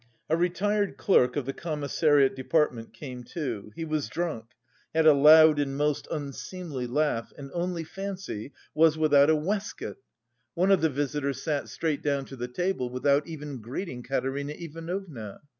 A 0.31 0.35
retired 0.35 0.97
clerk 0.97 1.35
of 1.35 1.45
the 1.45 1.53
commissariat 1.53 2.35
department 2.35 2.91
came, 2.91 3.23
too; 3.23 3.71
he 3.75 3.85
was 3.85 4.09
drunk, 4.09 4.45
had 4.95 5.05
a 5.05 5.13
loud 5.13 5.59
and 5.59 5.77
most 5.77 6.07
unseemly 6.09 6.87
laugh 6.87 7.31
and 7.37 7.51
only 7.53 7.83
fancy 7.83 8.51
was 8.73 8.97
without 8.97 9.29
a 9.29 9.35
waistcoat! 9.35 9.97
One 10.55 10.71
of 10.71 10.81
the 10.81 10.89
visitors 10.89 11.43
sat 11.43 11.69
straight 11.69 12.01
down 12.01 12.25
to 12.25 12.35
the 12.35 12.47
table 12.47 12.89
without 12.89 13.27
even 13.27 13.61
greeting 13.61 14.01
Katerina 14.01 14.53
Ivanovna. 14.53 15.41